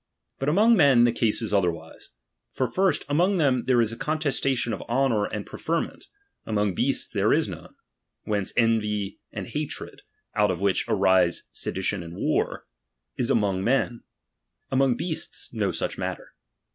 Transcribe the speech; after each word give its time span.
But 0.39 0.49
among 0.49 0.75
men 0.75 1.03
the 1.03 1.11
case 1.11 1.43
is 1.43 1.53
otherwise. 1.53 2.09
For, 2.49 2.67
first, 2.67 3.05
among 3.07 3.37
them 3.37 3.65
there 3.67 3.79
is 3.79 3.91
a 3.93 3.95
contestation 3.95 4.73
of 4.73 4.81
honour 4.89 5.25
and 5.25 5.45
preferment; 5.45 6.05
among 6.43 6.73
beasts 6.73 7.07
there 7.07 7.31
is 7.31 7.47
none: 7.47 7.75
whence 8.23 8.51
hatred 8.57 8.81
and 9.31 9.45
envy, 9.45 9.89
out 10.33 10.49
of 10.49 10.57
wliich 10.57 10.85
arise 10.87 11.43
sedition 11.51 12.01
and 12.01 12.15
war, 12.15 12.65
is 13.15 13.29
among 13.29 13.63
men; 13.63 14.01
among 14.71 14.95
beasts 14.97 15.53
no 15.53 15.71
such 15.71 15.99
matter. 15.99 16.33